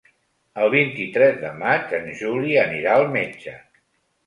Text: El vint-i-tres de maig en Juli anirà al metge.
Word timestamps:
El 0.61 0.71
vint-i-tres 0.75 1.37
de 1.43 1.51
maig 1.59 1.95
en 1.99 2.09
Juli 2.23 2.59
anirà 2.65 2.99
al 3.03 3.09
metge. 3.21 3.57